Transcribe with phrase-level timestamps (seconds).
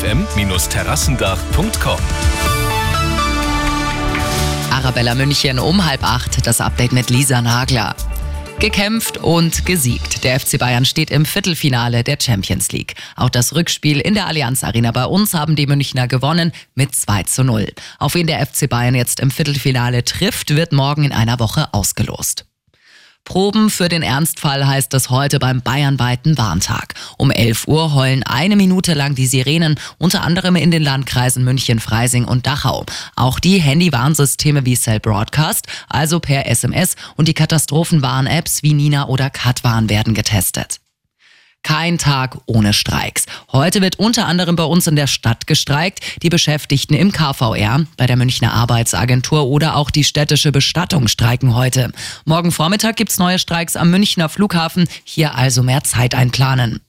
[0.00, 1.98] fm-terrassendach.com.
[4.70, 7.94] Arabella München um halb acht, das Update mit Lisa Nagler.
[8.60, 10.24] Gekämpft und gesiegt.
[10.24, 12.94] Der FC Bayern steht im Viertelfinale der Champions League.
[13.16, 17.24] Auch das Rückspiel in der Allianz Arena bei uns haben die Münchner gewonnen mit 2
[17.24, 17.72] zu 0.
[17.98, 22.49] Auf wen der FC Bayern jetzt im Viertelfinale trifft, wird morgen in einer Woche ausgelost.
[23.30, 26.94] Proben für den Ernstfall heißt es heute beim bayernweiten Warntag.
[27.16, 31.78] Um 11 Uhr heulen eine Minute lang die Sirenen, unter anderem in den Landkreisen München,
[31.78, 32.84] Freising und Dachau.
[33.14, 39.30] Auch die Handy-Warnsysteme wie Cell Broadcast, also per SMS, und die Katastrophenwarn-Apps wie Nina oder
[39.30, 40.80] Katwarn werden getestet.
[41.62, 43.26] Kein Tag ohne Streiks.
[43.52, 48.06] Heute wird unter anderem bei uns in der Stadt gestreikt, die Beschäftigten im KVR, bei
[48.06, 51.92] der Münchner Arbeitsagentur oder auch die städtische Bestattung streiken heute.
[52.24, 56.80] Morgen Vormittag gibt's neue Streiks am Münchner Flughafen, hier also mehr Zeit einplanen.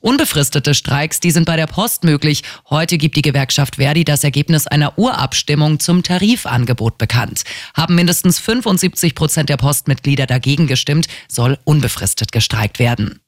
[0.00, 2.42] Unbefristete Streiks, die sind bei der Post möglich.
[2.68, 7.42] Heute gibt die Gewerkschaft Verdi das Ergebnis einer Urabstimmung zum Tarifangebot bekannt.
[7.74, 13.20] Haben mindestens 75 Prozent der Postmitglieder dagegen gestimmt, soll unbefristet gestreikt werden.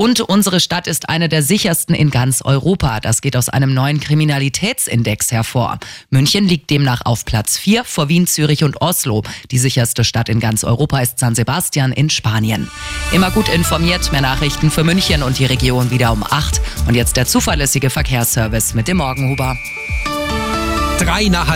[0.00, 3.00] Und unsere Stadt ist eine der sichersten in ganz Europa.
[3.00, 5.78] Das geht aus einem neuen Kriminalitätsindex hervor.
[6.08, 9.22] München liegt demnach auf Platz 4 vor Wien, Zürich und Oslo.
[9.50, 12.70] Die sicherste Stadt in ganz Europa ist San Sebastian in Spanien.
[13.12, 16.62] Immer gut informiert, mehr Nachrichten für München und die Region wieder um 8.
[16.88, 19.54] Und jetzt der zuverlässige Verkehrsservice mit dem Morgenhuber.
[20.98, 21.50] Drei nach